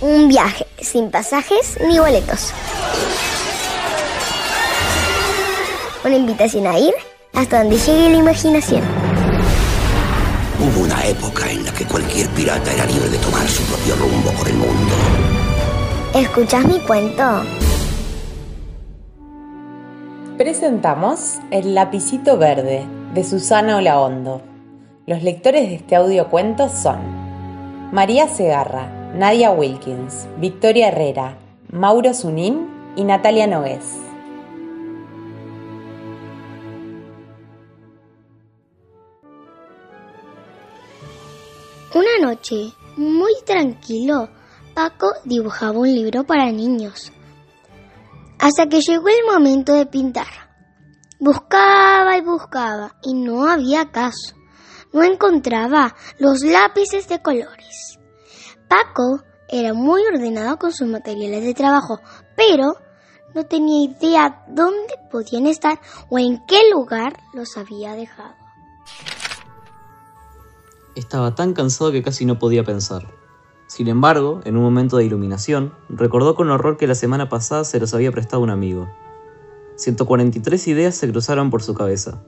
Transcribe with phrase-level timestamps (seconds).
[0.00, 2.52] Un viaje sin pasajes ni boletos.
[6.04, 6.94] Una invitación a ir
[7.34, 8.82] hasta donde llegue la imaginación.
[10.60, 14.30] Hubo una época en la que cualquier pirata era libre de tomar su propio rumbo
[14.32, 14.94] por el mundo.
[16.14, 17.42] ¿Escuchás mi cuento?
[20.36, 24.42] Presentamos El lapicito verde de Susana Olaondo.
[25.06, 26.98] Los lectores de este audiocuento son
[27.92, 31.38] María Segarra, Nadia Wilkins, Victoria Herrera,
[31.72, 33.98] Mauro Zunín y Natalia Nogués.
[41.94, 44.28] Una noche, muy tranquilo,
[44.74, 47.10] Paco dibujaba un libro para niños.
[48.38, 50.28] Hasta que llegó el momento de pintar.
[51.18, 54.36] Buscaba y buscaba y no había caso.
[54.92, 57.97] No encontraba los lápices de colores.
[58.68, 62.00] Paco era muy ordenado con sus materiales de trabajo,
[62.36, 62.74] pero
[63.34, 68.34] no tenía idea dónde podían estar o en qué lugar los había dejado.
[70.94, 73.06] Estaba tan cansado que casi no podía pensar.
[73.68, 77.78] Sin embargo, en un momento de iluminación, recordó con horror que la semana pasada se
[77.78, 78.88] los había prestado un amigo.
[79.76, 82.20] 143 ideas se cruzaron por su cabeza,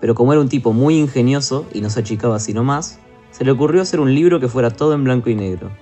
[0.00, 3.00] pero como era un tipo muy ingenioso y no se achicaba sino más,
[3.32, 5.72] se le ocurrió hacer un libro que fuera todo en blanco y negro.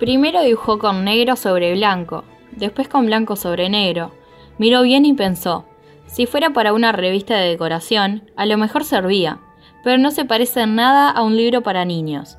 [0.00, 4.12] Primero dibujó con negro sobre blanco, después con blanco sobre negro.
[4.56, 5.66] Miró bien y pensó,
[6.06, 9.40] si fuera para una revista de decoración, a lo mejor servía,
[9.84, 12.38] pero no se parece en nada a un libro para niños.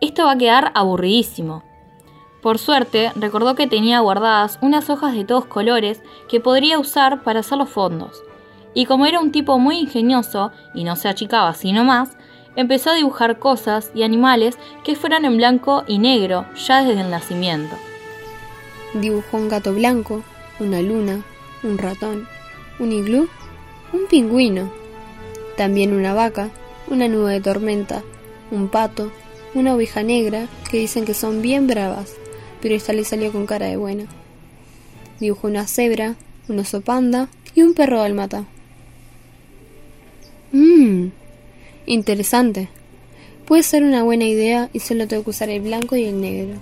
[0.00, 1.62] Esto va a quedar aburridísimo.
[2.40, 7.40] Por suerte, recordó que tenía guardadas unas hojas de todos colores que podría usar para
[7.40, 8.22] hacer los fondos.
[8.72, 12.16] Y como era un tipo muy ingenioso y no se achicaba sino más,
[12.56, 17.10] empezó a dibujar cosas y animales que fueran en blanco y negro ya desde el
[17.10, 17.76] nacimiento.
[18.94, 20.22] Dibujó un gato blanco,
[20.60, 21.24] una luna,
[21.62, 22.28] un ratón,
[22.78, 23.28] un iglú,
[23.92, 24.70] un pingüino,
[25.56, 26.50] también una vaca,
[26.88, 28.02] una nube de tormenta,
[28.50, 29.10] un pato,
[29.54, 32.14] una oveja negra que dicen que son bien bravas,
[32.60, 34.04] pero esta le salió con cara de buena.
[35.20, 36.16] Dibujó una cebra,
[36.48, 38.44] un oso panda y un perro dalmata.
[40.52, 41.08] Mmm,
[41.86, 42.68] interesante.
[43.46, 46.58] Puede ser una buena idea y solo tengo que usar el blanco y el negro.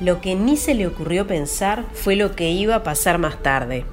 [0.00, 3.84] Lo que ni se le ocurrió pensar fue lo que iba a pasar más tarde.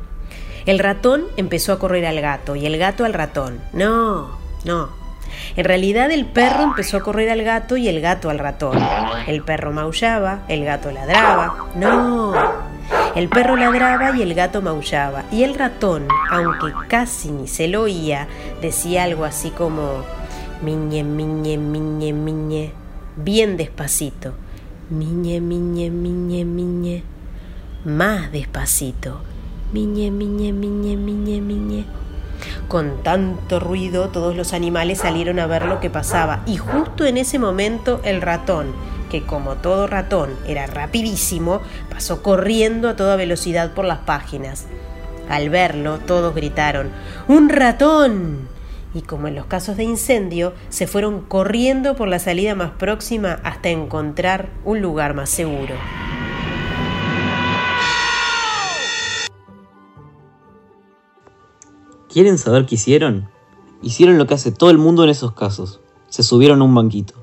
[0.65, 3.61] El ratón empezó a correr al gato y el gato al ratón.
[3.73, 4.89] No, no.
[5.55, 8.77] En realidad el perro empezó a correr al gato y el gato al ratón.
[9.27, 11.69] El perro maullaba, el gato ladraba.
[11.75, 12.33] No.
[13.19, 15.25] El perro ladraba y el gato maullaba.
[15.29, 18.29] Y el ratón, aunque casi ni se lo oía,
[18.61, 20.05] decía algo así como
[20.63, 22.71] miñe, miñe, miñe, miñe,
[23.17, 24.35] bien despacito.
[24.89, 27.03] Miñe, miñe, miñe, miñe.
[27.83, 29.19] Más despacito.
[29.73, 31.85] Miñe, miñe, miñe, miñe, miñe.
[32.69, 37.17] Con tanto ruido todos los animales salieron a ver lo que pasaba y justo en
[37.17, 38.67] ese momento el ratón,
[39.09, 44.67] que como todo ratón era rapidísimo, pasó corriendo a toda velocidad por las páginas.
[45.29, 46.89] Al verlo todos gritaron
[47.27, 48.47] ¡Un ratón!
[48.93, 53.39] Y como en los casos de incendio, se fueron corriendo por la salida más próxima
[53.43, 55.75] hasta encontrar un lugar más seguro.
[62.11, 63.29] ¿Quieren saber qué hicieron?
[63.83, 65.79] Hicieron lo que hace todo el mundo en esos casos.
[66.07, 67.18] Se subieron a un banquito.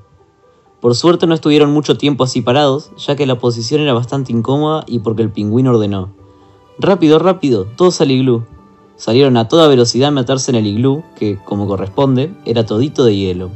[0.81, 4.83] Por suerte no estuvieron mucho tiempo así parados, ya que la posición era bastante incómoda
[4.87, 6.09] y porque el pingüino ordenó.
[6.79, 8.43] Rápido, rápido, todos al iglú.
[8.95, 13.15] Salieron a toda velocidad a meterse en el iglú, que, como corresponde, era todito de
[13.15, 13.51] hielo.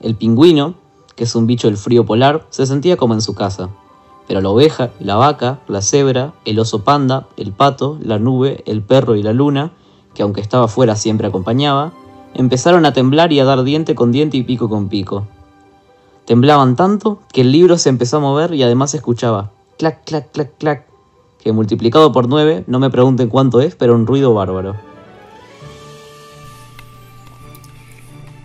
[0.00, 0.74] El pingüino,
[1.16, 3.68] que es un bicho del frío polar, se sentía como en su casa.
[4.28, 8.82] Pero la oveja, la vaca, la cebra, el oso panda, el pato, la nube, el
[8.82, 9.72] perro y la luna
[10.18, 11.92] que aunque estaba fuera siempre acompañaba,
[12.34, 15.28] empezaron a temblar y a dar diente con diente y pico con pico.
[16.28, 20.50] Temblaban tanto que el libro se empezó a mover y además escuchaba clac, clac, clac,
[20.58, 20.84] clac,
[21.42, 24.76] que multiplicado por nueve, no me pregunten cuánto es, pero un ruido bárbaro.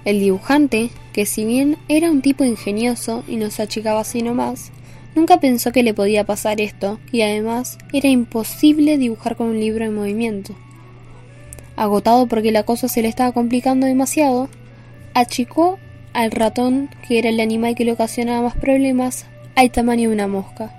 [0.05, 4.71] El dibujante, que si bien era un tipo ingenioso y no se achicaba así nomás,
[5.13, 9.83] nunca pensó que le podía pasar esto y además era imposible dibujar con un libro
[9.83, 10.55] en movimiento.
[11.75, 14.47] Agotado porque la cosa se le estaba complicando demasiado,
[15.13, 15.79] achicó
[16.13, 19.25] al ratón, que era el animal que le ocasionaba más problemas,
[19.55, 20.73] al tamaño de una mosca.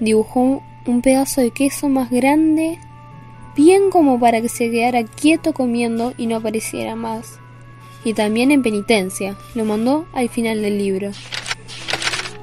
[0.00, 2.78] Dibujó un pedazo de queso más grande,
[3.56, 7.38] bien como para que se quedara quieto comiendo y no apareciera más.
[8.04, 9.36] y también en penitencia.
[9.54, 11.10] Lo mandó al final del libro.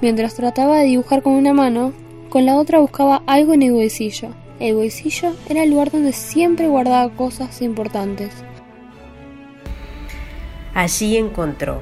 [0.01, 1.94] Mientras trataba de dibujar con una mano,
[2.29, 4.29] con la otra buscaba algo en el bolsillo.
[4.59, 8.31] El bolsillo era el lugar donde siempre guardaba cosas importantes.
[10.75, 11.81] Allí encontró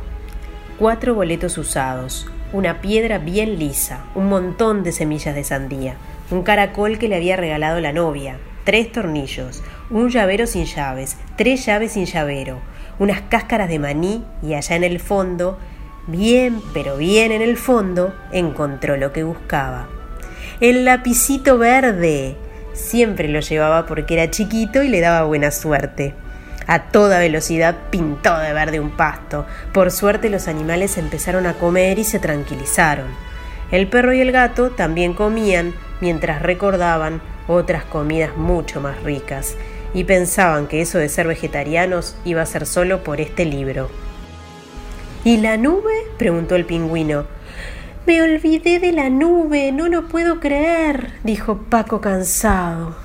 [0.78, 5.96] cuatro boletos usados, una piedra bien lisa, un montón de semillas de sandía,
[6.30, 11.66] un caracol que le había regalado la novia, tres tornillos, un llavero sin llaves, tres
[11.66, 12.60] llaves sin llavero,
[13.00, 15.58] unas cáscaras de maní y allá en el fondo,
[16.06, 19.88] bien pero bien en el fondo, encontró lo que buscaba.
[20.60, 22.38] El lapicito verde.
[22.74, 26.14] Siempre lo llevaba porque era chiquito y le daba buena suerte.
[26.68, 29.46] A toda velocidad pintó de verde un pasto.
[29.74, 33.08] Por suerte los animales empezaron a comer y se tranquilizaron.
[33.72, 39.56] El perro y el gato también comían mientras recordaban otras comidas mucho más ricas
[39.94, 43.90] y pensaban que eso de ser vegetarianos iba a ser solo por este libro.
[45.24, 45.94] ¿Y la nube?
[46.18, 47.26] preguntó el pingüino.
[48.06, 52.96] Me olvidé de la nube, no lo puedo creer, dijo Paco cansado.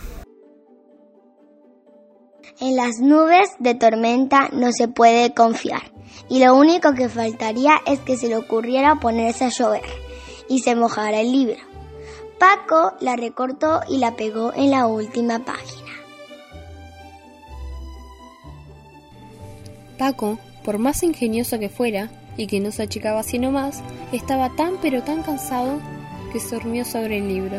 [2.61, 5.93] En las nubes de tormenta no se puede confiar,
[6.29, 9.85] y lo único que faltaría es que se le ocurriera ponerse a llover
[10.49, 11.57] y se mojara el libro.
[12.41, 15.93] Paco la recortó y la pegó en la última página.
[19.97, 24.79] Paco, por más ingenioso que fuera, y que no se achicaba sino más, estaba tan
[24.83, 25.79] pero tan cansado
[26.33, 27.59] que se durmió sobre el libro.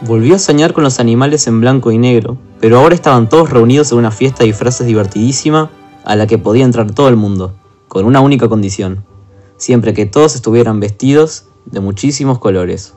[0.00, 3.90] Volvió a soñar con los animales en blanco y negro, pero ahora estaban todos reunidos
[3.90, 5.72] en una fiesta de disfraces divertidísima
[6.04, 7.56] a la que podía entrar todo el mundo,
[7.88, 9.04] con una única condición,
[9.56, 12.94] siempre que todos estuvieran vestidos de muchísimos colores.